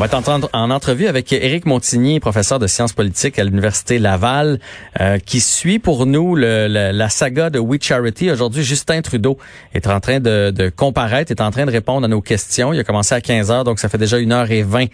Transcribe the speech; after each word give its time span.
On 0.00 0.02
va 0.04 0.08
t'entendre 0.08 0.48
en 0.54 0.70
entrevue 0.70 1.08
avec 1.08 1.30
Éric 1.30 1.66
Montigny, 1.66 2.20
professeur 2.20 2.58
de 2.58 2.66
sciences 2.66 2.94
politiques 2.94 3.38
à 3.38 3.44
l'Université 3.44 3.98
Laval, 3.98 4.58
euh, 4.98 5.18
qui 5.18 5.40
suit 5.40 5.78
pour 5.78 6.06
nous 6.06 6.36
la 6.36 7.08
saga 7.10 7.50
de 7.50 7.58
We 7.58 7.78
Charity. 7.82 8.30
Aujourd'hui, 8.30 8.62
Justin 8.62 9.02
Trudeau 9.02 9.36
est 9.74 9.86
en 9.86 10.00
train 10.00 10.18
de, 10.18 10.72
comparaître, 10.74 11.30
est 11.30 11.42
en 11.42 11.50
train 11.50 11.66
de 11.66 11.70
répondre 11.70 12.06
à 12.06 12.08
nos 12.08 12.22
questions. 12.22 12.72
Il 12.72 12.80
a 12.80 12.84
commencé 12.84 13.14
à 13.14 13.20
15 13.20 13.50
heures, 13.50 13.64
donc 13.64 13.78
ça 13.78 13.90
fait 13.90 13.98
déjà 13.98 14.16
une 14.16 14.32
heure 14.32 14.50
et 14.50 14.62
vingt 14.62 14.86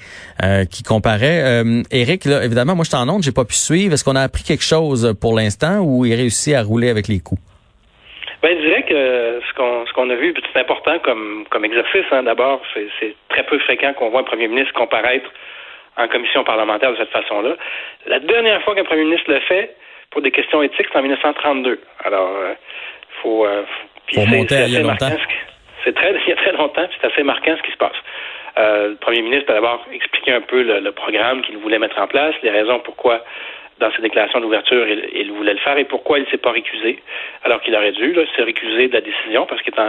euh, 0.43 0.65
qu'il 0.65 0.85
comparaît. 0.85 1.63
Euh, 1.63 1.85
Éric, 1.93 2.25
là, 2.25 2.45
évidemment, 2.45 2.75
moi 2.75 2.83
je 2.83 2.89
suis 2.89 2.99
en 2.99 3.09
onde, 3.09 3.23
j'ai 3.23 3.31
pas 3.31 3.45
pu 3.45 3.55
suivre. 3.55 3.95
Est-ce 3.95 4.03
qu'on 4.03 4.17
a 4.17 4.23
appris 4.23 4.43
quelque 4.43 4.65
chose 4.65 5.15
pour 5.21 5.37
l'instant 5.37 5.83
ou 5.83 6.05
il 6.05 6.15
réussit 6.15 6.55
à 6.55 6.65
rouler 6.65 6.89
avec 6.89 7.07
les 7.07 7.21
coups? 7.21 7.41
Ben, 8.43 8.57
je 8.57 8.67
dirais 8.67 8.83
que 8.83 9.41
ce 9.47 9.55
qu'on 9.55 9.87
ce 9.87 9.93
qu'on 9.93 10.11
a 10.11 10.15
vu, 10.15 10.35
c'est 10.53 10.61
important 10.61 10.99
comme 11.01 11.47
comme 11.51 11.65
exercice. 11.65 12.05
Hein, 12.11 12.25
D'abord, 12.25 12.61
c'est 12.75 13.15
très 13.29 13.45
peu 13.45 13.59
fréquent 13.61 13.93
qu'on 13.95 14.11
voit 14.11 14.21
un 14.21 14.25
premier 14.25 14.49
ministre 14.49 14.75
comparaître 14.75 15.31
en 15.97 16.09
commission 16.09 16.45
parlementaire 16.45 16.93
de 16.93 16.97
cette 16.97 17.11
façon-là. 17.11 17.57
La 18.07 18.21
dernière 18.21 18.63
fois 18.63 18.75
qu'un 18.75 18.85
premier 18.85 19.05
ministre 19.05 19.31
le 19.33 19.41
fait 19.41 19.75
pour 20.11 20.23
des 20.23 20.31
questions 20.31 20.63
éthiques, 20.63 20.87
c'est 20.93 20.99
en 20.99 21.03
1932. 21.03 21.81
Alors, 22.05 22.31
euh, 22.37 22.55
faut, 23.23 23.47
euh, 23.47 23.65
faut 24.15 24.27
monter 24.27 24.65
il 24.67 24.73
y 24.73 24.77
a 24.77 24.81
longtemps. 24.81 25.11
C'est 25.85 25.95
très 25.95 26.15
il 26.27 26.29
y 26.29 26.33
a 26.33 26.37
très 26.37 26.53
longtemps, 26.53 26.87
c'est 27.01 27.11
assez 27.11 27.23
marquant 27.23 27.57
ce 27.57 27.63
qui 27.63 27.73
se 27.73 27.77
passe. 27.77 27.97
Euh, 28.59 28.89
le 28.91 28.97
premier 28.97 29.23
ministre 29.23 29.51
a 29.51 29.55
d'abord 29.55 29.85
expliqué 29.93 30.33
un 30.33 30.41
peu 30.41 30.63
le, 30.63 30.81
le 30.81 30.93
programme 30.93 31.43
qu'il 31.43 31.59
voulait 31.59 31.79
mettre 31.79 31.99
en 31.99 32.07
place, 32.07 32.35
les 32.43 32.51
raisons 32.51 32.81
pourquoi 32.81 33.23
dans 33.79 33.93
ses 33.93 34.03
déclarations 34.03 34.41
d'ouverture, 34.41 34.87
il, 34.89 35.33
voulait 35.33 35.53
le 35.53 35.59
faire 35.59 35.77
et 35.77 35.85
pourquoi 35.85 36.19
il 36.19 36.25
ne 36.25 36.31
s'est 36.31 36.39
pas 36.39 36.53
récusé, 36.53 36.99
alors 37.45 37.61
qu'il 37.61 37.75
aurait 37.75 37.93
dû 37.93 38.15
se 38.15 38.43
récuser 38.43 38.89
de 38.89 38.95
la 38.95 39.01
décision 39.01 39.47
parce 39.47 39.61
qu'il 39.63 39.75
est 39.75 39.81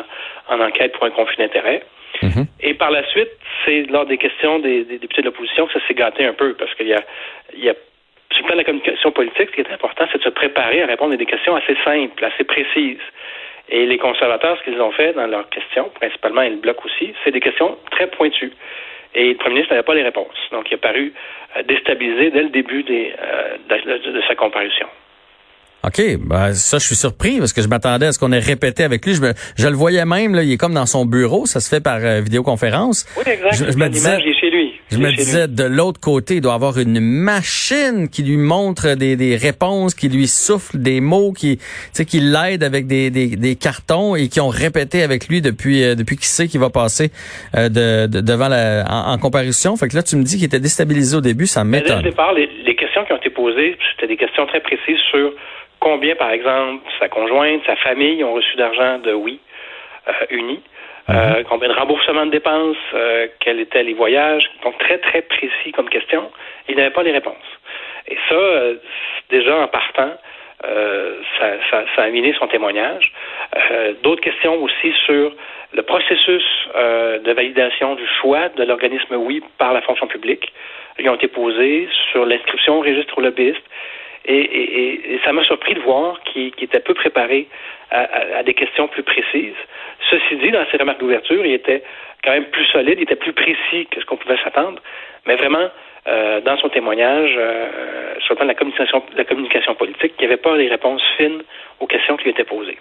en, 0.49 0.59
enquête 0.59 0.93
pour 0.93 1.05
un 1.05 1.11
conflit 1.11 1.37
d'intérêt. 1.37 1.83
Mm-hmm. 2.21 2.45
Et 2.61 2.73
par 2.73 2.91
la 2.91 3.05
suite, 3.07 3.29
c'est 3.65 3.83
lors 3.83 4.05
des 4.05 4.17
questions 4.17 4.59
des, 4.59 4.83
députés 4.83 5.21
de 5.21 5.27
l'opposition 5.27 5.67
que 5.67 5.73
ça 5.73 5.87
s'est 5.87 5.93
gâté 5.93 6.25
un 6.25 6.33
peu 6.33 6.53
parce 6.53 6.73
qu'il 6.75 6.87
y 6.87 6.93
a, 6.93 7.03
il 7.53 7.63
y 7.63 7.69
a 7.69 7.75
sur 8.31 8.41
le 8.41 8.45
plan 8.45 8.55
de 8.55 8.59
la 8.59 8.63
communication 8.65 9.11
politique, 9.11 9.49
ce 9.49 9.55
qui 9.55 9.61
est 9.61 9.71
important, 9.71 10.05
c'est 10.11 10.17
de 10.17 10.23
se 10.23 10.29
préparer 10.29 10.81
à 10.81 10.85
répondre 10.85 11.13
à 11.13 11.17
des 11.17 11.25
questions 11.25 11.55
assez 11.55 11.77
simples, 11.85 12.23
assez 12.23 12.43
précises. 12.43 12.99
Et 13.69 13.85
les 13.85 13.97
conservateurs, 13.97 14.57
ce 14.59 14.63
qu'ils 14.63 14.81
ont 14.81 14.91
fait 14.91 15.13
dans 15.13 15.27
leurs 15.27 15.49
questions, 15.49 15.89
principalement, 15.95 16.41
et 16.41 16.49
le 16.49 16.57
bloc 16.57 16.83
aussi, 16.85 17.13
c'est 17.23 17.31
des 17.31 17.39
questions 17.39 17.77
très 17.91 18.07
pointues. 18.07 18.53
Et 19.15 19.29
le 19.29 19.35
premier 19.35 19.55
ministre 19.55 19.73
n'avait 19.73 19.85
pas 19.85 19.95
les 19.95 20.03
réponses. 20.03 20.37
Donc, 20.51 20.69
il 20.69 20.75
a 20.75 20.77
paru 20.77 21.13
euh, 21.57 21.63
déstabilisé 21.63 22.31
dès 22.31 22.43
le 22.43 22.49
début 22.49 22.85
euh, 22.89 23.57
de, 23.69 24.21
sa 24.27 24.35
comparution. 24.35 24.87
OK, 25.87 26.01
ben 26.19 26.53
ça 26.53 26.79
je 26.79 26.85
suis 26.85 26.95
surpris 26.95 27.39
parce 27.39 27.53
que 27.53 27.61
je 27.61 27.67
m'attendais 27.69 28.07
à 28.07 28.11
ce 28.11 28.19
qu'on 28.19 28.33
ait 28.33 28.39
répété 28.39 28.83
avec 28.83 29.05
lui. 29.05 29.13
Je, 29.13 29.21
me, 29.21 29.33
je 29.57 29.67
le 29.67 29.75
voyais 29.75 30.03
même 30.05 30.35
là, 30.35 30.43
il 30.43 30.51
est 30.51 30.57
comme 30.57 30.73
dans 30.73 30.85
son 30.85 31.05
bureau, 31.05 31.45
ça 31.45 31.61
se 31.61 31.69
fait 31.69 31.81
par 31.81 31.99
euh, 32.01 32.19
vidéoconférence. 32.19 33.05
Oui, 33.17 33.23
exact. 33.25 33.71
Je, 33.71 33.77
me 33.77 33.87
disais, 33.87 34.17
il 34.19 34.31
est 34.31 34.39
chez 34.39 34.49
lui. 34.49 34.73
Je 34.91 34.97
me 34.97 35.11
disais 35.11 35.47
de 35.47 35.63
l'autre 35.63 35.99
côté, 36.01 36.35
il 36.35 36.41
doit 36.41 36.55
avoir 36.55 36.77
une 36.77 36.99
machine 36.99 38.09
qui 38.09 38.23
lui 38.23 38.37
montre 38.37 38.95
des, 38.95 39.15
des 39.15 39.37
réponses, 39.37 39.95
qui 39.95 40.09
lui 40.09 40.27
souffle 40.27 40.77
des 40.77 40.99
mots, 40.99 41.31
qui 41.31 41.57
tu 41.57 41.63
sais 41.93 42.05
qui 42.05 42.19
l'aide 42.19 42.63
avec 42.63 42.87
des, 42.87 43.09
des, 43.09 43.35
des, 43.35 43.55
cartons 43.55 44.15
et 44.15 44.27
qui 44.27 44.41
ont 44.41 44.49
répété 44.49 45.03
avec 45.03 45.29
lui 45.29 45.41
depuis 45.41 45.83
euh, 45.83 45.95
depuis 45.95 46.17
qu'il 46.17 46.25
sait 46.25 46.47
qu'il 46.47 46.59
va 46.59 46.69
passer 46.69 47.11
euh, 47.55 47.69
de, 47.69 48.21
devant 48.21 48.49
la 48.49 48.83
en, 48.89 49.13
en, 49.13 49.17
comparution. 49.17 49.75
Fait 49.77 49.87
que 49.87 49.95
là 49.95 50.03
tu 50.03 50.17
me 50.17 50.23
dis 50.23 50.35
qu'il 50.35 50.45
était 50.45 50.59
déstabilisé 50.59 51.15
au 51.15 51.21
début, 51.21 51.47
ça 51.47 51.63
m'étonne. 51.63 52.03
Les, 52.35 52.49
les 52.65 52.75
questions 52.75 53.05
qui 53.05 53.13
ont 53.13 53.17
été 53.17 53.29
posées, 53.29 53.77
c'était 53.95 54.07
des 54.07 54.17
questions 54.17 54.45
très 54.47 54.59
précises 54.59 54.99
sur 55.11 55.31
combien, 55.79 56.15
par 56.15 56.31
exemple, 56.31 56.83
sa 56.99 57.09
conjointe, 57.09 57.61
sa 57.65 57.75
famille 57.77 58.23
ont 58.23 58.33
reçu 58.33 58.55
d'argent 58.57 58.99
de 58.99 59.13
oui 59.13 59.39
euh, 60.07 60.25
uni, 60.29 60.61
euh, 61.09 61.13
mhm. 61.13 61.43
combien 61.45 61.69
de 61.69 61.73
remboursements 61.73 62.25
de 62.25 62.31
dépenses, 62.31 62.75
euh, 62.93 63.27
quels 63.39 63.59
étaient 63.59 63.83
les 63.83 63.93
voyages, 63.93 64.49
donc 64.63 64.77
très 64.77 64.97
très 64.97 65.21
précis 65.21 65.71
comme 65.73 65.89
question. 65.89 66.29
Il 66.67 66.75
n'avait 66.75 66.91
pas 66.91 67.03
les 67.03 67.13
réponses. 67.13 67.35
Et 68.09 68.17
ça, 68.27 68.35
euh, 68.35 68.75
déjà 69.29 69.57
en 69.57 69.67
partant, 69.67 70.11
euh, 70.65 71.15
ça, 71.39 71.51
ça, 71.69 71.85
ça, 71.95 72.03
a 72.03 72.09
miné 72.09 72.33
son 72.37 72.47
témoignage. 72.47 73.13
D'autres 74.01 74.21
questions 74.21 74.55
aussi 74.61 74.93
sur 75.05 75.31
le 75.73 75.81
processus 75.83 76.43
de 76.75 77.31
validation 77.31 77.95
du 77.95 78.07
choix 78.19 78.49
de 78.49 78.63
l'organisme 78.63 79.15
oui 79.15 79.41
par 79.57 79.73
la 79.73 79.81
fonction 79.81 80.07
publique. 80.07 80.51
Ils 80.99 81.07
ont 81.09 81.15
été 81.15 81.27
posées 81.27 81.87
sur 82.11 82.25
l'inscription 82.25 82.79
au 82.79 82.81
registre 82.81 83.21
lobbyiste 83.21 83.63
et, 84.27 85.19
ça 85.23 85.31
m'a 85.33 85.43
surpris 85.43 85.73
de 85.73 85.79
voir 85.79 86.21
qu'il 86.23 86.51
était 86.61 86.79
peu 86.79 86.93
préparé 86.93 87.47
à, 87.91 88.43
des 88.43 88.53
questions 88.53 88.87
plus 88.87 89.03
précises. 89.03 89.55
Ceci 90.09 90.35
dit, 90.37 90.51
dans 90.51 90.65
ses 90.71 90.77
remarques 90.77 90.99
d'ouverture, 90.99 91.45
il 91.45 91.53
était 91.53 91.83
quand 92.23 92.31
même 92.31 92.45
plus 92.45 92.65
solide, 92.65 92.95
il 92.97 93.03
était 93.03 93.15
plus 93.15 93.33
précis 93.33 93.87
que 93.89 94.01
ce 94.01 94.05
qu'on 94.05 94.17
pouvait 94.17 94.37
s'attendre. 94.43 94.81
Mais 95.25 95.35
vraiment, 95.35 95.69
euh, 96.07 96.41
dans 96.41 96.57
son 96.57 96.69
témoignage, 96.69 97.35
euh, 97.37 97.96
sur 98.27 98.33
le 98.33 98.37
plan 98.37 98.45
de 98.45 98.51
la 98.51 98.55
communication, 98.55 99.01
la 99.15 99.23
communication 99.23 99.73
politique, 99.75 100.13
n'y 100.19 100.25
avait 100.25 100.37
pas 100.37 100.55
les 100.57 100.67
réponses 100.67 101.01
fines 101.17 101.41
aux 101.79 101.87
questions 101.87 102.17
qui 102.17 102.25
lui 102.25 102.31
étaient 102.31 102.43
posées. 102.43 102.77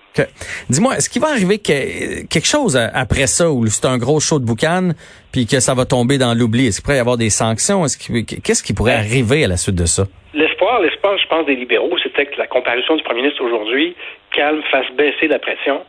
Dis-moi, 0.69 0.97
est-ce 0.97 1.09
qu'il 1.09 1.23
va 1.23 1.29
arriver 1.29 1.59
que, 1.59 2.27
quelque 2.27 2.47
chose 2.47 2.77
après 2.77 3.27
ça, 3.27 3.51
où 3.51 3.65
c'est 3.67 3.87
un 3.87 3.97
gros 3.99 4.19
show 4.19 4.41
de 4.41 4.45
boucan, 4.45 4.91
puis 5.33 5.47
que 5.47 5.61
ça 5.61 5.75
va 5.75 5.85
tomber 5.85 6.19
dans 6.19 6.35
l'oubli? 6.35 6.67
Est-ce 6.67 6.81
qu'il 6.81 6.85
pourrait 6.85 6.97
y 6.97 7.01
avoir 7.01 7.17
des 7.17 7.31
sanctions? 7.31 7.83
Qu'est-ce 7.83 8.63
qui 8.63 8.75
pourrait 8.75 8.95
arriver 8.95 9.45
à 9.45 9.49
la 9.49 9.57
suite 9.57 9.77
de 9.77 9.87
ça? 9.87 10.05
L'espoir, 10.35 10.81
l'espoir, 10.81 11.17
je 11.17 11.27
pense, 11.29 11.47
des 11.47 11.55
libéraux, 11.55 11.97
c'était 12.03 12.27
que 12.27 12.37
la 12.39 12.47
comparution 12.47 12.97
du 12.97 13.03
premier 13.03 13.23
ministre 13.23 13.43
aujourd'hui 13.45 13.95
calme, 14.37 14.63
fasse 14.71 14.91
baisser 14.93 15.29
la 15.29 15.39
pression. 15.39 15.83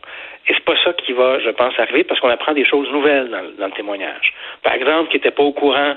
Et 0.48 0.54
c'est 0.54 0.64
pas 0.64 0.76
ça 0.82 0.94
qui 0.94 1.12
va, 1.12 1.38
je 1.40 1.50
pense, 1.50 1.78
arriver 1.78 2.04
parce 2.04 2.20
qu'on 2.20 2.30
apprend 2.30 2.54
des 2.54 2.64
choses 2.64 2.90
nouvelles 2.90 3.28
dans, 3.28 3.42
dans 3.58 3.66
le 3.66 3.72
témoignage. 3.72 4.32
Par 4.62 4.72
exemple, 4.72 5.10
qui 5.10 5.16
n'était 5.16 5.30
pas 5.30 5.42
au 5.42 5.52
courant 5.52 5.94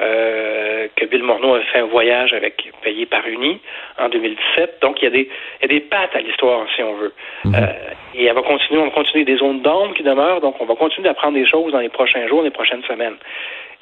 euh, 0.00 0.88
que 0.96 1.04
Bill 1.04 1.22
Morneau 1.22 1.54
a 1.54 1.60
fait 1.64 1.80
un 1.80 1.84
voyage 1.84 2.32
avec 2.32 2.72
payé 2.82 3.04
par 3.04 3.26
Uni 3.28 3.60
en 3.98 4.08
2017. 4.08 4.78
Donc 4.80 5.02
il 5.02 5.04
y 5.04 5.08
a 5.08 5.10
des, 5.10 5.28
il 5.60 5.62
y 5.62 5.64
a 5.66 5.68
des 5.68 5.80
pattes 5.80 6.16
à 6.16 6.20
l'histoire, 6.20 6.66
si 6.74 6.82
on 6.82 6.94
veut. 6.94 7.12
Mhm. 7.44 7.54
euh, 7.54 7.66
et 8.14 8.24
elle 8.24 8.34
va 8.34 8.42
continuer, 8.42 8.80
on 8.80 8.86
va 8.86 8.90
continuer 8.90 9.24
des 9.24 9.36
zones 9.36 9.60
d'ombre 9.60 9.94
qui 9.94 10.02
demeurent. 10.02 10.40
Donc 10.40 10.56
on 10.60 10.64
va 10.64 10.74
continuer 10.76 11.06
d'apprendre 11.06 11.34
des 11.34 11.46
choses 11.46 11.72
dans 11.72 11.80
les 11.80 11.90
prochains 11.90 12.26
jours, 12.26 12.42
les 12.42 12.50
prochaines 12.50 12.82
semaines. 12.84 13.16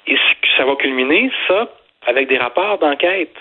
Et 0.08 0.16
ça 0.56 0.64
va 0.64 0.74
culminer 0.74 1.30
ça 1.46 1.68
avec 2.06 2.26
des 2.26 2.38
rapports 2.38 2.78
d'enquête 2.78 3.36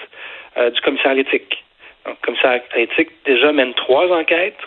euh, 0.58 0.70
du 0.70 0.80
commissaire 0.82 1.12
à 1.12 1.16
l'éthique. 1.16 1.64
Donc, 2.07 2.16
le 2.22 2.25
commissaire 2.25 2.62
à 2.72 2.78
l'éthique 2.78 3.09
déjà 3.25 3.51
mène 3.51 3.73
trois 3.73 4.07
enquêtes, 4.12 4.57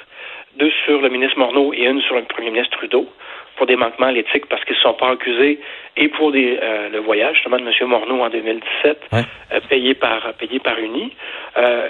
deux 0.56 0.70
sur 0.84 1.00
le 1.00 1.08
ministre 1.08 1.38
Morneau 1.38 1.72
et 1.72 1.84
une 1.84 2.02
sur 2.02 2.14
le 2.14 2.22
premier 2.22 2.50
ministre 2.50 2.76
Trudeau 2.76 3.08
pour 3.56 3.66
des 3.66 3.76
manquements 3.76 4.08
à 4.08 4.12
l'éthique 4.12 4.46
parce 4.46 4.62
qu'ils 4.64 4.76
ne 4.76 4.80
sont 4.80 4.94
pas 4.94 5.10
accusés 5.10 5.58
et 5.96 6.08
pour 6.08 6.32
des, 6.32 6.58
euh, 6.60 6.90
le 6.90 6.98
voyage 6.98 7.36
justement 7.36 7.58
de 7.58 7.62
M. 7.62 7.88
Morneau 7.88 8.20
en 8.22 8.28
2017 8.28 8.98
euh, 9.12 9.60
payé 9.68 9.94
par 9.94 10.34
payé 10.34 10.58
par 10.58 10.78
Uni. 10.78 11.12
Il 11.56 11.62
euh, 11.62 11.88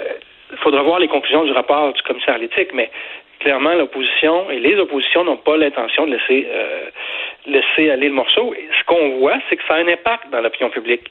faudra 0.57 0.83
voir 0.83 0.99
les 0.99 1.09
conclusions 1.09 1.43
du 1.43 1.51
rapport 1.51 1.91
du 1.91 2.01
commissaire 2.03 2.35
à 2.35 2.37
l'éthique, 2.37 2.69
mais 2.73 2.89
clairement 3.39 3.73
l'opposition 3.73 4.49
et 4.51 4.59
les 4.59 4.75
oppositions 4.77 5.25
n'ont 5.25 5.37
pas 5.37 5.57
l'intention 5.57 6.07
de 6.07 6.11
laisser 6.11 6.47
laisser 7.45 7.89
aller 7.89 8.07
le 8.07 8.13
morceau. 8.13 8.53
Et 8.53 8.69
ce 8.79 8.85
qu'on 8.85 9.17
voit, 9.17 9.39
c'est 9.49 9.57
que 9.57 9.63
ça 9.67 9.73
a 9.73 9.77
un 9.77 9.87
impact 9.87 10.29
dans 10.29 10.41
l'opinion 10.41 10.69
publique. 10.69 11.09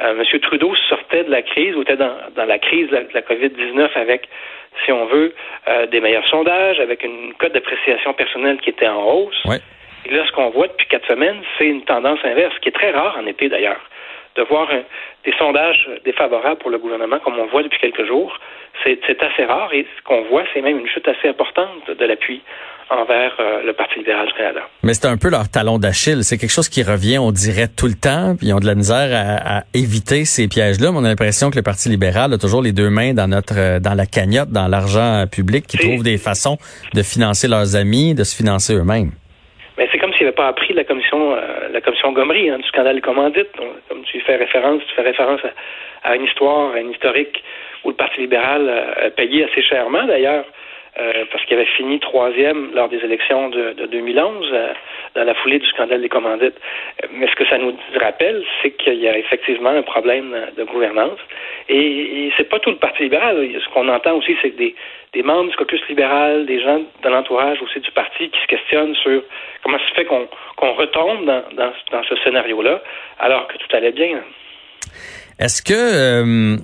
M. 0.00 0.22
Trudeau 0.40 0.74
sortait 0.88 1.24
de 1.24 1.30
la 1.30 1.42
crise 1.42 1.74
ou 1.76 1.82
était 1.82 1.96
dans, 1.96 2.16
dans 2.34 2.44
la 2.44 2.58
crise 2.58 2.88
de 2.90 3.06
la, 3.12 3.22
COVID-19 3.22 3.90
avec, 3.96 4.28
si 4.84 4.92
on 4.92 5.06
veut, 5.06 5.34
des 5.90 6.00
meilleurs 6.00 6.26
sondages, 6.28 6.80
avec 6.80 7.04
une 7.04 7.34
cote 7.34 7.52
d'appréciation 7.52 8.12
personnelle 8.14 8.58
qui 8.60 8.70
était 8.70 8.88
en 8.88 9.02
hausse. 9.02 9.42
Et 10.06 10.14
là, 10.14 10.24
ce 10.26 10.32
qu'on 10.32 10.50
voit 10.50 10.68
depuis 10.68 10.86
quatre 10.86 11.06
semaines, 11.06 11.42
c'est 11.58 11.66
une 11.66 11.82
tendance 11.82 12.18
inverse, 12.24 12.54
qui 12.60 12.68
est 12.70 12.72
très 12.72 12.90
rare 12.90 13.18
en 13.18 13.26
été 13.26 13.48
d'ailleurs, 13.48 13.80
de 14.36 14.42
voir 14.42 14.68
des 15.24 15.32
sondages 15.38 15.88
défavorables 16.04 16.58
pour 16.58 16.70
le 16.70 16.78
gouvernement, 16.78 17.18
comme 17.18 17.38
on 17.38 17.46
voit 17.46 17.62
depuis 17.62 17.78
quelques 17.78 18.06
jours. 18.06 18.38
C'est 18.84 19.22
assez 19.22 19.44
rare 19.44 19.72
et 19.74 19.86
ce 19.96 20.02
qu'on 20.04 20.22
voit, 20.22 20.44
c'est 20.54 20.62
même 20.62 20.78
une 20.78 20.88
chute 20.88 21.06
assez 21.06 21.28
importante 21.28 21.90
de 21.90 22.04
l'appui 22.06 22.40
envers 22.90 23.36
euh, 23.38 23.62
le 23.62 23.72
Parti 23.72 23.98
libéral 23.98 24.26
du 24.26 24.32
Canada. 24.34 24.60
Mais 24.82 24.94
c'est 24.94 25.06
un 25.06 25.16
peu 25.16 25.30
leur 25.30 25.48
talon 25.48 25.78
d'Achille. 25.78 26.24
C'est 26.24 26.38
quelque 26.38 26.52
chose 26.52 26.68
qui 26.68 26.82
revient, 26.82 27.18
on 27.18 27.30
dirait, 27.30 27.68
tout 27.68 27.86
le 27.86 27.94
temps. 27.94 28.34
Puis 28.36 28.48
ils 28.48 28.52
ont 28.54 28.58
de 28.58 28.66
la 28.66 28.74
misère 28.74 29.10
à, 29.14 29.62
éviter 29.74 30.24
ces 30.24 30.48
pièges-là. 30.48 30.90
Mais 30.90 30.98
on 30.98 31.04
a 31.04 31.08
l'impression 31.08 31.50
que 31.50 31.56
le 31.56 31.62
Parti 31.62 31.88
libéral 31.88 32.32
a 32.32 32.38
toujours 32.38 32.62
les 32.62 32.72
deux 32.72 32.90
mains 32.90 33.14
dans 33.14 33.28
notre 33.28 33.58
euh, 33.58 33.80
dans 33.80 33.94
la 33.94 34.06
cagnotte, 34.06 34.50
dans 34.50 34.66
l'argent 34.66 35.24
public, 35.30 35.66
qui 35.66 35.78
trouvent 35.78 36.02
des 36.02 36.18
façons 36.18 36.58
de 36.94 37.02
financer 37.02 37.46
leurs 37.46 37.76
amis, 37.76 38.14
de 38.14 38.24
se 38.24 38.36
financer 38.36 38.74
eux-mêmes. 38.74 39.12
Mais 39.78 39.88
c'est 39.92 39.98
comme 39.98 40.12
s'ils 40.12 40.26
n'avaient 40.26 40.34
pas 40.34 40.48
appris 40.48 40.74
la 40.74 40.84
commission 40.84 41.32
euh, 41.32 41.68
la 41.72 41.80
commission 41.80 42.12
Gomery 42.12 42.50
hein, 42.50 42.58
du 42.58 42.68
scandale 42.68 42.96
des 42.96 43.00
commandites. 43.00 43.54
comme 43.88 44.02
tu 44.02 44.20
fais 44.20 44.36
référence, 44.36 44.82
tu 44.88 44.94
fais 44.96 45.02
référence 45.02 45.40
à, 46.02 46.16
une 46.16 46.24
histoire, 46.24 46.74
à 46.74 46.80
une 46.80 46.90
historique 46.90 47.42
où 47.84 47.90
le 47.90 47.94
Parti 47.94 48.20
libéral 48.20 48.68
a 48.68 49.10
payé 49.10 49.44
assez 49.44 49.62
chèrement 49.62 50.04
d'ailleurs 50.06 50.44
euh, 50.98 51.24
parce 51.30 51.44
qu'il 51.44 51.56
avait 51.56 51.70
fini 51.76 52.00
troisième 52.00 52.74
lors 52.74 52.88
des 52.88 52.98
élections 52.98 53.48
de, 53.48 53.72
de 53.74 53.86
2011 53.86 54.50
euh, 54.52 54.72
dans 55.14 55.24
la 55.24 55.34
foulée 55.34 55.58
du 55.58 55.66
scandale 55.66 56.00
des 56.00 56.08
commandites. 56.08 56.56
Mais 57.12 57.28
ce 57.28 57.34
que 57.36 57.46
ça 57.46 57.58
nous 57.58 57.76
rappelle, 58.00 58.42
c'est 58.62 58.72
qu'il 58.72 59.00
y 59.00 59.08
a 59.08 59.16
effectivement 59.16 59.70
un 59.70 59.82
problème 59.82 60.34
de 60.56 60.64
gouvernance. 60.64 61.18
Et, 61.68 62.26
et 62.26 62.32
c'est 62.36 62.48
pas 62.48 62.58
tout 62.58 62.70
le 62.70 62.76
Parti 62.76 63.04
libéral. 63.04 63.36
Ce 63.62 63.68
qu'on 63.72 63.88
entend 63.88 64.16
aussi, 64.16 64.36
c'est 64.42 64.56
des, 64.56 64.74
des 65.12 65.22
membres 65.22 65.50
du 65.50 65.56
caucus 65.56 65.80
libéral, 65.88 66.46
des 66.46 66.60
gens 66.60 66.80
de 67.02 67.08
l'entourage 67.08 67.60
aussi 67.62 67.80
du 67.80 67.90
parti 67.92 68.28
qui 68.30 68.40
se 68.40 68.46
questionnent 68.46 68.94
sur 68.96 69.22
comment 69.62 69.78
ça 69.78 69.88
se 69.88 69.94
fait 69.94 70.04
qu'on 70.04 70.72
retombe 70.74 71.26
dans 71.26 72.02
ce 72.08 72.16
scénario-là 72.24 72.82
alors 73.18 73.46
que 73.48 73.58
tout 73.58 73.76
allait 73.76 73.92
bien. 73.92 74.20
Est-ce 75.38 75.62
que 75.62 75.72
euh, 75.72 76.56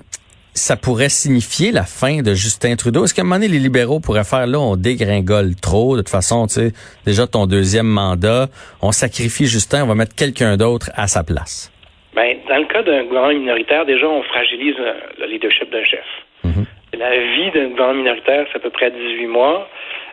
ça 0.57 0.75
pourrait 0.75 1.09
signifier 1.09 1.71
la 1.71 1.83
fin 1.83 2.21
de 2.21 2.33
Justin 2.33 2.75
Trudeau? 2.75 3.05
Est-ce 3.05 3.13
qu'à 3.13 3.21
un 3.21 3.25
moment 3.25 3.35
donné, 3.35 3.47
les 3.47 3.59
libéraux 3.59 3.99
pourraient 3.99 4.25
faire, 4.25 4.47
là, 4.47 4.59
on 4.59 4.75
dégringole 4.75 5.55
trop, 5.61 5.95
de 5.95 6.01
toute 6.01 6.09
façon, 6.09 6.47
tu 6.47 6.53
sais, 6.55 6.69
déjà 7.05 7.27
ton 7.27 7.45
deuxième 7.45 7.85
mandat, 7.85 8.47
on 8.81 8.91
sacrifie 8.91 9.45
Justin, 9.45 9.83
on 9.83 9.87
va 9.87 9.95
mettre 9.95 10.15
quelqu'un 10.15 10.57
d'autre 10.57 10.89
à 10.95 11.07
sa 11.07 11.23
place? 11.23 11.71
Ben, 12.15 12.37
dans 12.49 12.57
le 12.57 12.65
cas 12.65 12.81
d'un 12.81 13.03
gouvernement 13.03 13.39
minoritaire, 13.39 13.85
déjà, 13.85 14.07
on 14.07 14.23
fragilise 14.23 14.75
le 15.19 15.25
leadership 15.27 15.69
d'un 15.69 15.85
chef. 15.85 16.05
Mhm. 16.43 16.65
La 16.97 17.11
vie 17.17 17.51
d'un 17.51 17.67
gouvernement 17.69 18.01
minoritaire, 18.01 18.47
c'est 18.49 18.57
à 18.57 18.59
peu 18.59 18.71
près 18.71 18.89
18 18.89 19.27
mois. 19.27 19.69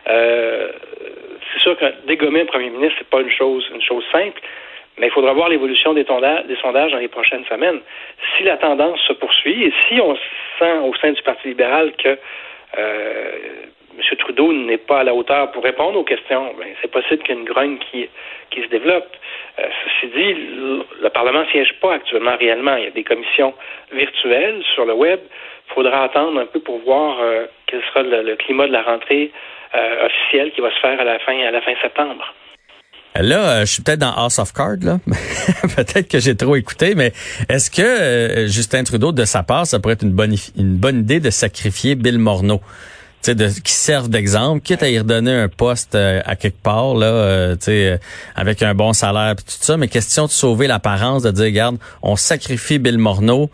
Euh, 0.07 0.71
c'est 1.51 1.61
sûr 1.61 1.75
que 1.77 1.85
dégommer 2.07 2.41
un 2.41 2.45
premier 2.45 2.69
ministre, 2.69 2.95
c'est 2.99 3.09
pas 3.09 3.21
une 3.21 3.31
chose, 3.31 3.65
une 3.73 3.81
chose 3.81 4.03
simple. 4.11 4.39
Mais 4.97 5.07
il 5.07 5.11
faudra 5.11 5.33
voir 5.33 5.49
l'évolution 5.49 5.93
des, 5.93 6.05
sondages 6.05 6.91
dans 6.91 6.99
les 6.99 7.07
prochaines 7.07 7.45
semaines. 7.45 7.81
Si 8.37 8.43
la 8.43 8.57
tendance 8.57 8.99
se 9.01 9.13
poursuit 9.13 9.63
et 9.63 9.73
si 9.87 9.99
on 9.99 10.15
sent 10.59 10.77
au 10.83 10.93
sein 10.95 11.11
du 11.11 11.21
Parti 11.21 11.49
libéral 11.49 11.91
que 11.97 12.17
euh, 12.77 13.31
M. 13.97 14.17
Trudeau 14.17 14.51
n'est 14.51 14.77
pas 14.77 14.99
à 14.99 15.03
la 15.03 15.13
hauteur 15.13 15.51
pour 15.51 15.63
répondre 15.63 15.97
aux 15.99 16.03
questions, 16.03 16.53
ben, 16.57 16.67
c'est 16.81 16.91
possible 16.91 17.23
qu'il 17.23 17.35
y 17.35 17.37
ait 17.37 17.41
une 17.41 17.47
grogne 17.47 17.77
qui, 17.77 18.09
qui 18.51 18.61
se 18.61 18.67
développe. 18.67 19.07
Euh, 19.59 19.67
ceci 19.85 20.11
dit, 20.13 20.33
le, 21.01 21.09
Parlement 21.09 21.41
ne 21.41 21.47
siège 21.47 21.73
pas 21.79 21.93
actuellement 21.93 22.35
réellement. 22.37 22.75
Il 22.75 22.83
y 22.83 22.87
a 22.87 22.91
des 22.91 23.03
commissions 23.03 23.53
virtuelles 23.91 24.61
sur 24.73 24.85
le 24.85 24.93
web. 24.93 25.19
Il 25.69 25.73
faudra 25.73 26.03
attendre 26.03 26.39
un 26.39 26.45
peu 26.45 26.59
pour 26.59 26.79
voir 26.79 27.17
euh, 27.21 27.45
quel 27.67 27.81
sera 27.83 28.03
le, 28.03 28.35
climat 28.35 28.67
de 28.67 28.73
la 28.73 28.81
rentrée 28.81 29.31
euh, 29.75 30.05
officielle 30.05 30.51
qui 30.51 30.61
va 30.61 30.71
se 30.71 30.79
faire 30.79 30.99
à 30.99 31.03
la 31.03 31.19
fin, 31.19 31.39
à 31.39 31.51
la 31.51 31.61
fin 31.61 31.73
septembre. 31.81 32.33
Là, 33.21 33.37
euh, 33.37 33.59
je 33.61 33.71
suis 33.71 33.81
peut-être 33.81 33.99
dans 33.99 34.11
House 34.11 34.39
of 34.39 34.51
Cards, 34.51 34.83
là. 34.83 34.99
peut-être 35.75 36.07
que 36.09 36.19
j'ai 36.19 36.35
trop 36.35 36.55
écouté, 36.55 36.95
mais 36.95 37.13
est-ce 37.47 37.71
que 37.71 37.81
euh, 37.81 38.47
Justin 38.47 38.83
Trudeau, 38.83 39.13
de 39.13 39.23
sa 39.23 39.41
part, 39.41 39.65
ça 39.65 39.79
pourrait 39.79 39.93
être 39.93 40.03
une 40.03 40.11
bonne, 40.11 40.99
idée 40.99 41.19
de 41.19 41.29
sacrifier 41.29 41.95
Bill 41.95 42.19
Morneau? 42.19 42.61
De, 43.25 43.47
qui 43.47 43.73
servent 43.73 44.09
d'exemple, 44.09 44.61
quitte 44.61 44.83
à 44.83 44.89
y 44.89 44.99
redonner 44.99 45.31
un 45.31 45.49
poste 45.49 45.95
euh, 45.95 46.21
à 46.25 46.35
quelque 46.35 46.61
part, 46.61 46.93
là, 46.93 47.55
avec 48.35 48.61
un 48.61 48.75
bon 48.75 48.93
salaire 48.93 49.31
et 49.31 49.35
tout 49.35 49.43
ça, 49.47 49.77
mais 49.77 49.87
question 49.87 50.25
de 50.25 50.29
sauver 50.29 50.67
l'apparence, 50.67 51.23
de 51.23 51.31
dire, 51.31 51.45
regarde, 51.45 51.77
on 52.03 52.17
sacrifie 52.17 52.77
Bill 52.77 52.99
Morneau, 52.99 53.49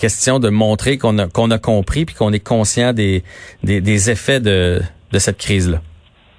question 0.00 0.40
de 0.40 0.48
montrer 0.48 0.98
qu'on 0.98 1.16
a, 1.20 1.28
qu'on 1.28 1.52
a 1.52 1.58
compris 1.58 2.06
puis 2.06 2.16
qu'on 2.16 2.32
est 2.32 2.44
conscient 2.44 2.92
des, 2.92 3.22
des, 3.62 3.80
des 3.80 4.10
effets 4.10 4.40
de, 4.40 4.80
de 5.12 5.18
cette 5.20 5.38
crise-là. 5.38 5.80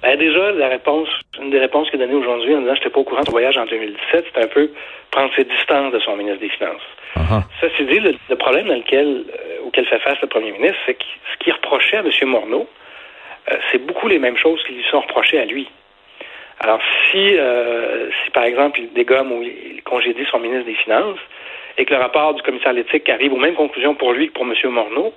Ben 0.02 0.18
déjà, 0.18 0.52
la 0.52 0.68
réponse, 0.68 1.08
une 1.40 1.50
des 1.50 1.58
réponses 1.58 1.90
qu'il 1.90 2.00
a 2.02 2.06
données 2.06 2.18
aujourd'hui 2.18 2.54
en 2.54 2.60
disant 2.60 2.74
je 2.74 2.80
n'étais 2.80 2.90
pas 2.90 3.00
au 3.00 3.04
courant 3.04 3.22
de 3.22 3.30
voyage 3.30 3.56
en 3.56 3.66
2017, 3.66 4.26
c'est 4.34 4.44
un 4.44 4.48
peu 4.48 4.70
prendre 5.10 5.32
ses 5.34 5.44
distances 5.44 5.92
de 5.92 5.98
son 6.00 6.16
ministre 6.16 6.40
des 6.40 6.48
Finances. 6.48 6.82
Uh-huh. 7.16 7.42
Ça, 7.60 7.68
c'est 7.76 7.84
dit, 7.84 8.00
le, 8.00 8.36
problème 8.36 8.68
dans 8.68 8.74
lequel, 8.74 9.24
euh, 9.28 9.66
auquel 9.66 9.86
fait 9.86 9.98
face 10.00 10.20
le 10.20 10.28
premier 10.28 10.52
ministre, 10.52 10.76
c'est 10.86 10.94
que 10.94 11.04
ce 11.32 11.38
qu'il 11.38 11.52
reprochait 11.52 11.96
à 11.96 12.00
M. 12.00 12.10
Morneau, 12.28 12.68
euh, 13.50 13.56
c'est 13.70 13.78
beaucoup 13.78 14.08
les 14.08 14.18
mêmes 14.18 14.36
choses 14.36 14.62
qui 14.64 14.72
lui 14.72 14.84
sont 14.90 15.00
reprochées 15.00 15.38
à 15.38 15.44
lui. 15.44 15.68
Alors, 16.60 16.80
si, 17.10 17.36
euh, 17.36 18.10
si 18.24 18.30
par 18.30 18.44
exemple, 18.44 18.80
il 18.80 18.92
dégomme 18.92 19.32
ou 19.32 19.42
il 19.42 19.82
congédie 19.82 20.26
son 20.30 20.38
ministre 20.38 20.66
des 20.66 20.74
Finances 20.74 21.18
et 21.78 21.84
que 21.84 21.92
le 21.92 22.00
rapport 22.00 22.34
du 22.34 22.42
commissaire 22.42 22.70
à 22.70 22.72
l'éthique 22.72 23.08
arrive 23.08 23.32
aux 23.32 23.38
mêmes 23.38 23.54
conclusions 23.54 23.94
pour 23.94 24.12
lui 24.12 24.28
que 24.28 24.32
pour 24.32 24.44
M. 24.44 24.54
Morneau, 24.70 25.12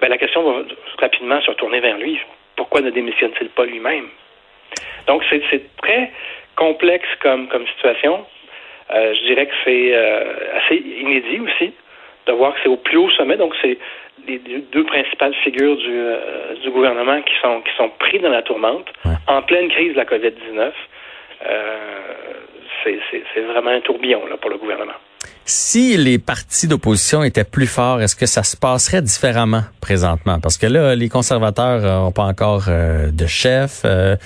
ben, 0.00 0.08
la 0.08 0.18
question 0.18 0.42
va 0.42 0.62
rapidement 0.98 1.40
se 1.40 1.50
retourner 1.50 1.80
vers 1.80 1.98
lui. 1.98 2.20
Pourquoi 2.54 2.80
ne 2.80 2.90
démissionne-t-il 2.90 3.48
pas 3.50 3.64
lui-même? 3.64 4.08
Donc, 5.06 5.22
c'est 5.30 5.76
très 5.76 6.10
complexe 6.56 7.08
comme, 7.20 7.48
comme 7.48 7.66
situation. 7.68 8.24
Euh, 8.92 9.14
je 9.14 9.20
dirais 9.26 9.46
que 9.46 9.54
c'est 9.64 9.94
euh, 9.94 10.34
assez 10.58 10.76
inédit 10.76 11.40
aussi 11.40 11.72
de 12.26 12.32
voir 12.32 12.54
que 12.54 12.60
c'est 12.62 12.68
au 12.68 12.76
plus 12.76 12.96
haut 12.96 13.10
sommet. 13.10 13.36
Donc, 13.36 13.54
c'est 13.60 13.78
les 14.26 14.38
deux 14.38 14.84
principales 14.84 15.34
figures 15.34 15.76
du, 15.76 15.92
euh, 15.92 16.54
du 16.62 16.70
gouvernement 16.70 17.20
qui 17.22 17.34
sont, 17.40 17.60
qui 17.60 17.74
sont 17.76 17.90
pris 17.90 18.18
dans 18.18 18.30
la 18.30 18.42
tourmente 18.42 18.92
en 19.28 19.42
pleine 19.42 19.68
crise 19.68 19.92
de 19.92 19.98
la 19.98 20.04
COVID-19. 20.04 20.72
c'est 22.84 23.40
vraiment 23.40 23.70
un 23.70 23.80
tourbillon 23.80 24.26
là, 24.26 24.36
pour 24.36 24.50
le 24.50 24.58
gouvernement. 24.58 24.94
Si 25.48 25.96
les 25.96 26.18
partis 26.18 26.66
d'opposition 26.66 27.22
étaient 27.22 27.44
plus 27.44 27.68
forts, 27.68 28.02
est-ce 28.02 28.16
que 28.16 28.26
ça 28.26 28.42
se 28.42 28.56
passerait 28.56 29.00
différemment 29.00 29.62
présentement? 29.80 30.40
Parce 30.42 30.58
que 30.58 30.66
là, 30.66 30.96
les 30.96 31.08
conservateurs 31.08 31.82
n'ont 31.82 32.10
pas 32.10 32.24
encore 32.24 32.64
euh, 32.68 33.12
de 33.12 33.26
chef. 33.28 33.82
Euh, 33.84 34.16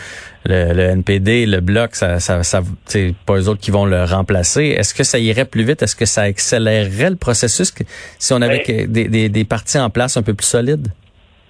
le, 0.46 0.80
NPD, 0.80 1.44
le 1.44 1.60
Bloc, 1.60 1.94
ça, 1.94 2.20
ça, 2.20 2.42
ça 2.42 2.60
c'est 2.86 3.12
pas 3.26 3.34
eux 3.34 3.50
autres 3.50 3.60
qui 3.60 3.70
vont 3.70 3.84
le 3.84 4.04
remplacer. 4.04 4.68
Est-ce 4.68 4.94
que 4.94 5.04
ça 5.04 5.18
irait 5.18 5.44
plus 5.44 5.62
vite? 5.62 5.82
Est-ce 5.82 5.94
que 5.94 6.06
ça 6.06 6.22
accélérerait 6.22 7.10
le 7.10 7.16
processus 7.16 7.70
si 8.18 8.32
on 8.32 8.40
avait 8.40 8.64
ben, 8.66 8.90
des, 8.90 9.08
des, 9.08 9.28
des 9.28 9.44
partis 9.44 9.78
en 9.78 9.90
place 9.90 10.16
un 10.16 10.22
peu 10.22 10.32
plus 10.32 10.46
solides? 10.46 10.88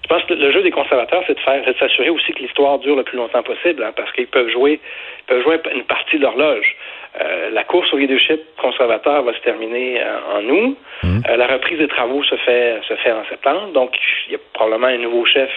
Je 0.03 0.09
pense 0.09 0.23
que 0.25 0.33
le 0.33 0.51
jeu 0.51 0.61
des 0.63 0.71
conservateurs, 0.71 1.23
c'est 1.25 1.35
de 1.35 1.39
faire, 1.39 1.63
s'assurer 1.79 2.09
aussi 2.09 2.33
que 2.33 2.39
l'histoire 2.39 2.79
dure 2.79 2.97
le 2.97 3.03
plus 3.03 3.15
longtemps 3.15 3.43
possible, 3.43 3.81
hein, 3.81 3.93
parce 3.95 4.11
qu'ils 4.11 4.27
peuvent 4.27 4.49
jouer, 4.49 4.81
ils 5.21 5.25
peuvent 5.27 5.43
jouer 5.43 5.61
une 5.73 5.85
partie 5.85 6.17
de 6.17 6.23
l'horloge. 6.23 6.75
Euh, 7.19 7.49
la 7.51 7.63
course 7.65 7.91
au 7.93 7.97
leadership 7.97 8.39
conservateur 8.57 9.21
va 9.23 9.33
se 9.33 9.39
terminer 9.39 10.01
euh, 10.01 10.37
en 10.37 10.49
août. 10.49 10.77
Mmh. 11.03 11.21
Euh, 11.29 11.35
la 11.35 11.47
reprise 11.47 11.77
des 11.77 11.89
travaux 11.89 12.23
se 12.23 12.35
fait 12.37 12.79
se 12.87 12.95
fait 12.95 13.11
en 13.11 13.25
septembre. 13.25 13.73
Donc, 13.73 13.97
il 14.27 14.33
y 14.33 14.35
a 14.35 14.39
probablement 14.53 14.87
un 14.87 14.97
nouveau 14.97 15.25
chef 15.25 15.49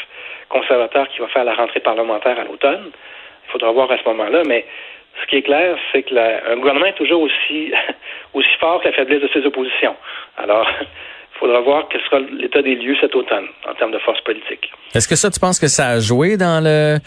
conservateur 0.48 1.08
qui 1.08 1.20
va 1.20 1.28
faire 1.28 1.44
la 1.44 1.54
rentrée 1.54 1.80
parlementaire 1.80 2.38
à 2.40 2.44
l'automne. 2.44 2.90
Il 3.46 3.52
faudra 3.52 3.70
voir 3.70 3.90
à 3.92 3.98
ce 3.98 4.04
moment-là, 4.08 4.42
mais 4.46 4.64
ce 5.22 5.26
qui 5.28 5.36
est 5.36 5.42
clair, 5.42 5.76
c'est 5.92 6.02
que 6.02 6.14
un 6.52 6.56
gouvernement 6.56 6.86
est 6.86 6.96
toujours 6.96 7.22
aussi 7.22 7.72
aussi 8.34 8.56
fort 8.58 8.80
que 8.80 8.88
la 8.88 8.94
faiblesse 8.94 9.22
de 9.22 9.28
ses 9.32 9.46
oppositions. 9.46 9.94
Alors, 10.36 10.68
il 10.80 11.38
faudra 11.38 11.60
voir 11.60 11.86
quel 11.88 12.00
sera 12.00 12.18
l'état 12.18 12.62
des 12.62 12.74
lieux 12.74 12.96
cet 13.00 13.14
automne 13.14 13.46
en 13.68 13.74
termes 13.74 13.92
de 13.92 13.98
force 13.98 14.20
politique. 14.22 14.72
Est-ce 14.92 15.06
que 15.06 15.14
ça, 15.14 15.30
tu 15.30 15.38
penses 15.38 15.60
que 15.60 15.68
ça 15.68 15.90
a 15.90 16.00
joué 16.00 16.36
dans 16.36 16.62
le 16.62 16.98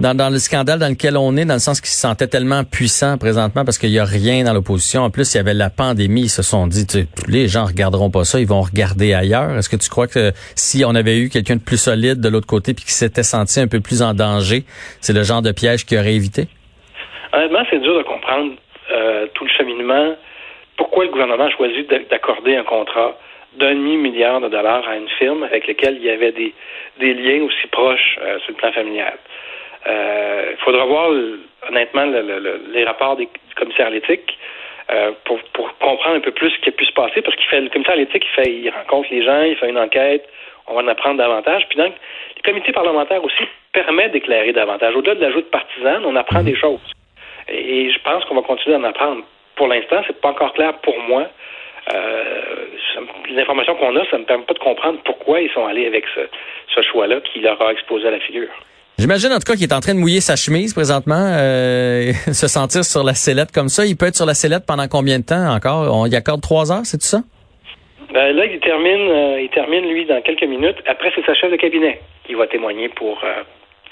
dans, 0.00 0.16
dans 0.16 0.30
le 0.30 0.38
scandale 0.38 0.78
dans 0.78 0.88
lequel 0.88 1.16
on 1.16 1.36
est, 1.36 1.44
dans 1.44 1.54
le 1.54 1.60
sens 1.60 1.80
qu'ils 1.80 1.90
se 1.90 2.00
sentaient 2.00 2.26
tellement 2.26 2.64
puissants 2.64 3.16
présentement 3.18 3.64
parce 3.64 3.78
qu'il 3.78 3.90
y 3.90 3.98
a 3.98 4.04
rien 4.04 4.44
dans 4.44 4.52
l'opposition. 4.52 5.02
En 5.02 5.10
plus, 5.10 5.34
il 5.34 5.36
y 5.38 5.40
avait 5.40 5.54
la 5.54 5.70
pandémie. 5.70 6.22
Ils 6.22 6.28
se 6.28 6.42
sont 6.42 6.66
dit, 6.66 6.86
les 7.28 7.48
gens 7.48 7.64
regarderont 7.64 8.10
pas 8.10 8.24
ça, 8.24 8.40
ils 8.40 8.46
vont 8.46 8.60
regarder 8.62 9.14
ailleurs. 9.14 9.56
Est-ce 9.56 9.68
que 9.68 9.76
tu 9.76 9.88
crois 9.88 10.06
que 10.06 10.32
si 10.56 10.84
on 10.84 10.94
avait 10.94 11.18
eu 11.18 11.28
quelqu'un 11.28 11.56
de 11.56 11.62
plus 11.62 11.80
solide 11.80 12.20
de 12.20 12.28
l'autre 12.28 12.46
côté 12.46 12.74
puis 12.74 12.84
qui 12.84 12.92
s'était 12.92 13.22
senti 13.22 13.60
un 13.60 13.68
peu 13.68 13.80
plus 13.80 14.02
en 14.02 14.14
danger, 14.14 14.64
c'est 15.00 15.12
le 15.12 15.22
genre 15.22 15.42
de 15.42 15.52
piège 15.52 15.86
qui 15.86 15.96
aurait 15.96 16.14
évité? 16.14 16.48
Honnêtement, 17.32 17.64
c'est 17.70 17.80
dur 17.80 17.96
de 17.98 18.02
comprendre 18.02 18.54
euh, 18.92 19.26
tout 19.34 19.44
le 19.44 19.50
cheminement. 19.50 20.14
Pourquoi 20.76 21.04
le 21.04 21.10
gouvernement 21.10 21.44
a 21.44 21.50
choisi 21.50 21.86
d'accorder 22.10 22.56
un 22.56 22.64
contrat 22.64 23.16
d'un 23.58 23.74
demi-milliard 23.74 24.40
de 24.40 24.48
dollars 24.48 24.86
à 24.88 24.96
une 24.96 25.08
firme 25.18 25.44
avec 25.44 25.66
laquelle 25.68 25.96
il 26.00 26.04
y 26.04 26.10
avait 26.10 26.32
des, 26.32 26.52
des 26.98 27.14
liens 27.14 27.44
aussi 27.44 27.66
proches 27.70 28.18
euh, 28.20 28.38
sur 28.40 28.50
le 28.50 28.56
plan 28.56 28.72
familial? 28.72 29.14
Euh, 29.86 30.52
il 30.52 30.64
faudra 30.64 30.84
voir, 30.84 31.10
honnêtement, 31.68 32.04
les 32.72 32.84
rapports 32.84 33.16
des, 33.16 33.26
du 33.26 33.54
commissaire 33.56 33.86
à 33.86 33.90
l'éthique 33.90 34.38
euh, 34.90 35.12
pour, 35.24 35.38
comprendre 35.78 36.16
un 36.16 36.20
peu 36.20 36.32
plus 36.32 36.50
ce 36.50 36.58
qui 36.60 36.68
a 36.68 36.72
pu 36.72 36.84
se 36.84 36.92
passer, 36.92 37.22
parce 37.22 37.36
qu'il 37.36 37.46
fait 37.46 37.60
le 37.60 37.68
commissaire 37.68 37.94
à 37.94 37.98
l'éthique, 37.98 38.24
il 38.24 38.42
fait, 38.42 38.50
il 38.50 38.70
rencontre 38.70 39.08
les 39.10 39.24
gens, 39.24 39.42
il 39.42 39.56
fait 39.56 39.68
une 39.68 39.78
enquête, 39.78 40.28
on 40.66 40.74
va 40.74 40.82
en 40.82 40.88
apprendre 40.88 41.18
davantage. 41.18 41.66
Puis 41.68 41.78
donc, 41.78 41.92
le 42.36 42.42
comité 42.42 42.72
parlementaire 42.72 43.22
aussi 43.24 43.44
permet 43.72 44.08
d'éclairer 44.10 44.52
davantage. 44.52 44.94
Au-delà 44.94 45.14
de 45.14 45.20
l'ajout 45.20 45.40
de 45.40 45.46
partisane, 45.46 46.04
on 46.04 46.16
apprend 46.16 46.42
des 46.42 46.56
choses. 46.56 46.80
Et 47.48 47.90
je 47.90 47.98
pense 48.00 48.24
qu'on 48.24 48.34
va 48.34 48.42
continuer 48.42 48.76
d'en 48.76 48.84
apprendre. 48.84 49.22
Pour 49.56 49.68
l'instant, 49.68 50.02
c'est 50.06 50.20
pas 50.20 50.28
encore 50.28 50.52
clair 50.54 50.74
pour 50.78 50.98
moi. 51.00 51.28
Euh, 51.92 52.42
les 53.28 53.40
informations 53.40 53.74
qu'on 53.74 53.94
a, 53.96 54.04
ça 54.06 54.16
ne 54.16 54.22
me 54.22 54.26
permet 54.26 54.44
pas 54.44 54.54
de 54.54 54.58
comprendre 54.58 54.98
pourquoi 55.04 55.40
ils 55.40 55.50
sont 55.50 55.66
allés 55.66 55.86
avec 55.86 56.04
ce, 56.14 56.20
ce 56.74 56.82
choix-là 56.82 57.20
qui 57.20 57.40
leur 57.40 57.60
a 57.60 57.72
exposé 57.72 58.08
à 58.08 58.10
la 58.10 58.20
figure. 58.20 58.48
J'imagine 58.98 59.32
en 59.32 59.38
tout 59.38 59.50
cas 59.50 59.54
qu'il 59.54 59.64
est 59.64 59.74
en 59.74 59.80
train 59.80 59.94
de 59.94 59.98
mouiller 59.98 60.20
sa 60.20 60.36
chemise 60.36 60.72
présentement, 60.72 61.18
euh, 61.18 62.12
se 62.32 62.46
sentir 62.46 62.84
sur 62.84 63.02
la 63.02 63.14
sellette 63.14 63.50
comme 63.50 63.68
ça. 63.68 63.84
Il 63.84 63.96
peut 63.96 64.06
être 64.06 64.16
sur 64.16 64.26
la 64.26 64.34
sellette 64.34 64.64
pendant 64.66 64.86
combien 64.86 65.18
de 65.18 65.24
temps 65.24 65.52
encore? 65.52 65.94
On 65.94 66.06
y 66.06 66.14
accorde 66.14 66.40
trois 66.40 66.70
heures, 66.70 66.84
c'est 66.84 66.98
tout 66.98 67.06
ça? 67.06 67.22
Ben, 68.12 68.34
là, 68.36 68.44
il 68.46 68.60
termine, 68.60 69.10
euh, 69.10 69.40
il 69.40 69.50
termine, 69.52 69.84
lui, 69.90 70.06
dans 70.06 70.22
quelques 70.22 70.44
minutes. 70.44 70.76
Après, 70.86 71.10
c'est 71.16 71.26
sa 71.26 71.34
chef 71.34 71.50
de 71.50 71.56
cabinet 71.56 72.00
qui 72.24 72.34
va 72.34 72.46
témoigner 72.46 72.88
pour, 72.90 73.18
euh, 73.24 73.42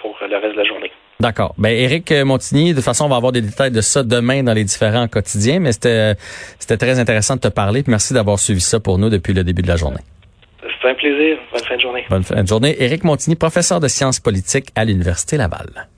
pour 0.00 0.16
le 0.22 0.36
reste 0.36 0.54
de 0.54 0.58
la 0.58 0.64
journée. 0.64 0.92
D'accord. 1.18 1.54
Ben, 1.58 1.70
Éric 1.70 2.12
Montigny, 2.12 2.70
de 2.70 2.76
toute 2.76 2.84
façon, 2.84 3.06
on 3.06 3.08
va 3.08 3.16
avoir 3.16 3.32
des 3.32 3.40
détails 3.40 3.72
de 3.72 3.80
ça 3.80 4.04
demain 4.04 4.44
dans 4.44 4.54
les 4.54 4.64
différents 4.64 5.08
quotidiens, 5.08 5.58
mais 5.58 5.72
c'était, 5.72 6.14
c'était 6.60 6.76
très 6.76 7.00
intéressant 7.00 7.34
de 7.34 7.40
te 7.40 7.48
parler. 7.48 7.82
merci 7.88 8.14
d'avoir 8.14 8.38
suivi 8.38 8.60
ça 8.60 8.78
pour 8.78 8.98
nous 8.98 9.10
depuis 9.10 9.32
le 9.32 9.42
début 9.42 9.62
de 9.62 9.68
la 9.68 9.76
journée. 9.76 10.00
C'est 10.82 10.90
un 10.90 10.94
plaisir. 10.94 11.38
Bonne 11.52 11.62
fin 11.62 11.76
de 11.76 11.80
journée. 11.80 12.04
Bonne 12.10 12.24
fin 12.24 12.42
de 12.42 12.48
journée. 12.48 12.76
Éric 12.82 13.04
Montigny, 13.04 13.36
professeur 13.36 13.78
de 13.78 13.88
sciences 13.88 14.18
politiques 14.18 14.70
à 14.74 14.84
l'Université 14.84 15.36
Laval. 15.36 15.88